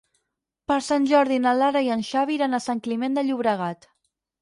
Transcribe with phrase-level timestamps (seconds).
[0.71, 3.93] Per Sant Jordi na Lara i en Xavi iran a Sant Climent de Llobregat.